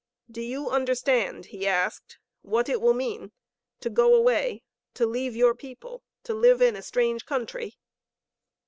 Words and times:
"Do 0.31 0.41
you 0.41 0.67
understand," 0.67 1.45
he 1.45 1.67
asked, 1.67 2.17
"what 2.41 2.67
it 2.69 2.81
will 2.81 2.95
mean 2.95 3.33
to 3.81 3.89
go 3.91 4.15
away, 4.15 4.63
to 4.95 5.05
leave 5.05 5.35
your 5.35 5.53
people, 5.53 6.01
to 6.23 6.33
live 6.33 6.59
in 6.59 6.75
a 6.75 6.81
strange 6.81 7.23
country?" 7.27 7.77